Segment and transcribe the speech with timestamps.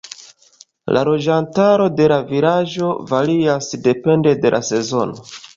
[0.97, 5.25] La loĝantaro de la vilaĝo varias depende de la sezono.